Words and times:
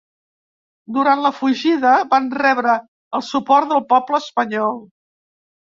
Durant 0.95 1.21
la 1.25 1.31
fugida 1.41 1.93
van 2.15 2.31
rebre 2.45 2.79
el 3.19 3.27
suport 3.31 3.73
del 3.75 3.87
poble 3.95 4.25
espanyol. 4.27 4.79